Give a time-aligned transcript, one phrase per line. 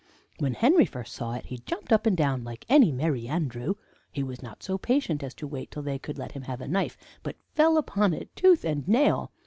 [0.39, 3.75] "When Henry first saw it, he jumped up and down like any Merry Andrew.
[4.11, 6.67] He was not so patient as to wait till they could let him have a
[6.67, 9.31] knife, but fell upon it tooth and nail.